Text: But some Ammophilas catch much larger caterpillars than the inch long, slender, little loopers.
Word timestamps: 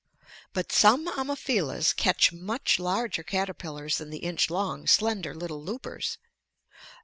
But 0.51 0.71
some 0.71 1.07
Ammophilas 1.09 1.93
catch 1.95 2.31
much 2.33 2.79
larger 2.79 3.21
caterpillars 3.21 3.99
than 3.99 4.09
the 4.09 4.17
inch 4.25 4.49
long, 4.49 4.87
slender, 4.87 5.35
little 5.35 5.61
loopers. 5.63 6.17